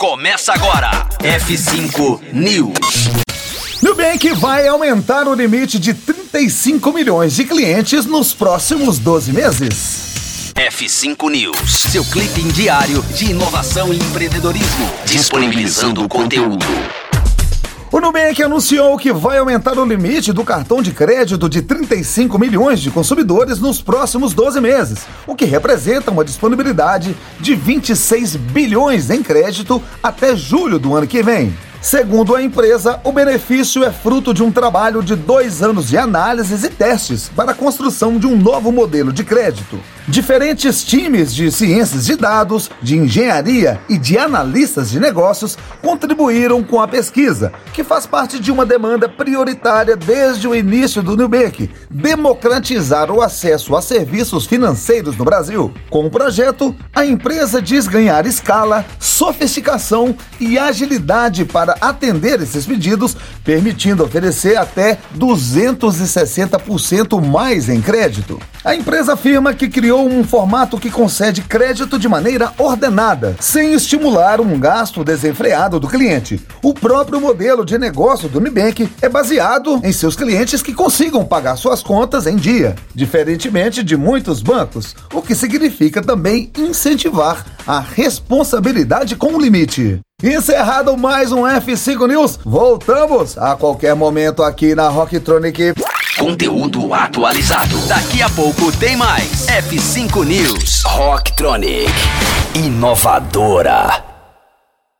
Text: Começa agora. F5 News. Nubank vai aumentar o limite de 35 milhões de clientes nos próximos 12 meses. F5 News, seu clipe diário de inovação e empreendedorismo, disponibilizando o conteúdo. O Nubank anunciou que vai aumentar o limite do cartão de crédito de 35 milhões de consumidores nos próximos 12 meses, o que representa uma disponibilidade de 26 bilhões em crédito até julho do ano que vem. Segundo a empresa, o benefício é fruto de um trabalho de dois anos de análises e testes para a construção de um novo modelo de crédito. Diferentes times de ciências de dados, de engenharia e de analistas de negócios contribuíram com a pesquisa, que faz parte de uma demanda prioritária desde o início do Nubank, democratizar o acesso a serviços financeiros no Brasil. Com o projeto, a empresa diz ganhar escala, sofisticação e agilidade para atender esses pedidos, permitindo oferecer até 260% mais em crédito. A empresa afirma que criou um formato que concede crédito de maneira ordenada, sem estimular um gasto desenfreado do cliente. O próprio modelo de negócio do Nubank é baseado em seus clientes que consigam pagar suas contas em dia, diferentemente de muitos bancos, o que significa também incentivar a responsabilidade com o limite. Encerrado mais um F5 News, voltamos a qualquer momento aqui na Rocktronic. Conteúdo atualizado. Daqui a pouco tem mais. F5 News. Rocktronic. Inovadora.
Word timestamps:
Começa 0.00 0.54
agora. 0.54 1.06
F5 1.18 2.32
News. 2.32 3.10
Nubank 3.82 4.32
vai 4.32 4.66
aumentar 4.66 5.28
o 5.28 5.34
limite 5.34 5.78
de 5.78 5.92
35 5.92 6.90
milhões 6.90 7.34
de 7.34 7.44
clientes 7.44 8.06
nos 8.06 8.32
próximos 8.32 8.98
12 8.98 9.30
meses. 9.30 10.52
F5 10.54 11.30
News, 11.30 11.70
seu 11.70 12.02
clipe 12.06 12.40
diário 12.44 13.02
de 13.14 13.32
inovação 13.32 13.92
e 13.92 13.98
empreendedorismo, 13.98 14.90
disponibilizando 15.04 16.02
o 16.02 16.08
conteúdo. 16.08 16.64
O 17.92 18.00
Nubank 18.00 18.40
anunciou 18.40 18.96
que 18.96 19.12
vai 19.12 19.38
aumentar 19.38 19.76
o 19.76 19.84
limite 19.84 20.32
do 20.32 20.44
cartão 20.44 20.80
de 20.80 20.92
crédito 20.92 21.48
de 21.48 21.60
35 21.60 22.38
milhões 22.38 22.80
de 22.80 22.88
consumidores 22.88 23.58
nos 23.58 23.82
próximos 23.82 24.32
12 24.32 24.60
meses, 24.60 25.00
o 25.26 25.34
que 25.34 25.44
representa 25.44 26.12
uma 26.12 26.24
disponibilidade 26.24 27.16
de 27.40 27.56
26 27.56 28.36
bilhões 28.36 29.10
em 29.10 29.24
crédito 29.24 29.82
até 30.00 30.36
julho 30.36 30.78
do 30.78 30.94
ano 30.94 31.08
que 31.08 31.20
vem. 31.20 31.52
Segundo 31.80 32.36
a 32.36 32.42
empresa, 32.42 33.00
o 33.04 33.10
benefício 33.10 33.82
é 33.82 33.90
fruto 33.90 34.34
de 34.34 34.42
um 34.42 34.52
trabalho 34.52 35.02
de 35.02 35.16
dois 35.16 35.62
anos 35.62 35.88
de 35.88 35.96
análises 35.96 36.62
e 36.62 36.68
testes 36.68 37.30
para 37.34 37.52
a 37.52 37.54
construção 37.54 38.18
de 38.18 38.26
um 38.26 38.36
novo 38.36 38.70
modelo 38.70 39.10
de 39.10 39.24
crédito. 39.24 39.80
Diferentes 40.06 40.84
times 40.84 41.34
de 41.34 41.50
ciências 41.50 42.04
de 42.04 42.16
dados, 42.16 42.68
de 42.82 42.98
engenharia 42.98 43.80
e 43.88 43.96
de 43.96 44.18
analistas 44.18 44.90
de 44.90 45.00
negócios 45.00 45.56
contribuíram 45.80 46.62
com 46.62 46.80
a 46.80 46.88
pesquisa, 46.88 47.52
que 47.72 47.84
faz 47.84 48.06
parte 48.06 48.38
de 48.38 48.52
uma 48.52 48.66
demanda 48.66 49.08
prioritária 49.08 49.96
desde 49.96 50.48
o 50.48 50.54
início 50.54 51.02
do 51.02 51.16
Nubank, 51.16 51.70
democratizar 51.88 53.10
o 53.10 53.22
acesso 53.22 53.74
a 53.74 53.80
serviços 53.80 54.44
financeiros 54.46 55.16
no 55.16 55.24
Brasil. 55.24 55.72
Com 55.88 56.04
o 56.04 56.10
projeto, 56.10 56.74
a 56.94 57.06
empresa 57.06 57.62
diz 57.62 57.86
ganhar 57.86 58.26
escala, 58.26 58.84
sofisticação 58.98 60.14
e 60.40 60.58
agilidade 60.58 61.44
para 61.44 61.69
atender 61.80 62.40
esses 62.40 62.66
pedidos, 62.66 63.16
permitindo 63.44 64.04
oferecer 64.04 64.56
até 64.56 64.98
260% 65.16 67.24
mais 67.24 67.68
em 67.68 67.80
crédito. 67.80 68.40
A 68.62 68.74
empresa 68.74 69.14
afirma 69.14 69.54
que 69.54 69.68
criou 69.68 70.06
um 70.06 70.22
formato 70.22 70.78
que 70.78 70.90
concede 70.90 71.40
crédito 71.40 71.98
de 71.98 72.08
maneira 72.08 72.52
ordenada, 72.58 73.34
sem 73.40 73.72
estimular 73.72 74.40
um 74.40 74.60
gasto 74.60 75.02
desenfreado 75.02 75.80
do 75.80 75.88
cliente. 75.88 76.40
O 76.62 76.74
próprio 76.74 77.20
modelo 77.20 77.64
de 77.64 77.78
negócio 77.78 78.28
do 78.28 78.40
Nubank 78.40 78.88
é 79.00 79.08
baseado 79.08 79.80
em 79.82 79.92
seus 79.92 80.14
clientes 80.14 80.60
que 80.60 80.74
consigam 80.74 81.24
pagar 81.24 81.56
suas 81.56 81.82
contas 81.82 82.26
em 82.26 82.36
dia, 82.36 82.74
diferentemente 82.94 83.82
de 83.82 83.96
muitos 83.96 84.42
bancos, 84.42 84.94
o 85.14 85.22
que 85.22 85.34
significa 85.34 86.02
também 86.02 86.50
incentivar 86.58 87.46
a 87.70 87.78
responsabilidade 87.78 89.14
com 89.14 89.34
o 89.34 89.40
limite. 89.40 90.00
Encerrado 90.20 90.96
mais 90.96 91.30
um 91.30 91.42
F5 91.42 92.08
News, 92.08 92.36
voltamos 92.44 93.38
a 93.38 93.54
qualquer 93.54 93.94
momento 93.94 94.42
aqui 94.42 94.74
na 94.74 94.88
Rocktronic. 94.88 95.74
Conteúdo 96.18 96.92
atualizado. 96.92 97.78
Daqui 97.86 98.22
a 98.22 98.28
pouco 98.30 98.76
tem 98.76 98.96
mais. 98.96 99.46
F5 99.46 100.24
News. 100.24 100.82
Rocktronic. 100.84 101.92
Inovadora. 102.56 104.09